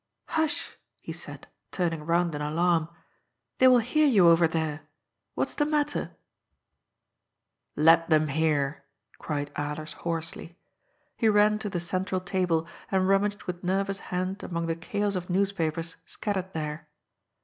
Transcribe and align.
"Hush," 0.29 0.79
he 0.99 1.13
said, 1.13 1.47
turning 1.71 2.03
round 2.03 2.33
in 2.33 2.41
alarm." 2.41 2.89
They 3.59 3.67
will 3.67 3.77
hear 3.77 4.07
you 4.07 4.29
over 4.29 4.47
there. 4.47 4.87
What's 5.35 5.53
the 5.53 5.63
matter?" 5.63 6.15
166 7.75 7.75
C^OD'S 7.75 7.75
FOOL. 7.75 7.83
*^ 7.83 7.85
Let 7.85 8.09
them 8.09 8.27
hear 8.33 8.83
I" 9.11 9.17
cried 9.23 9.53
Alers 9.53 9.93
hoarsely. 9.93 10.57
He 11.15 11.29
ran 11.29 11.59
to 11.59 11.69
the 11.69 11.79
central 11.79 12.19
table 12.19 12.65
and 12.89 13.07
rummaged 13.07 13.43
with 13.43 13.63
nervous 13.63 13.99
hand 14.09 14.41
among 14.41 14.65
the 14.65 14.75
chaos 14.75 15.13
of 15.13 15.29
newspapers 15.29 15.97
scattered 16.07 16.51
there. 16.53 16.87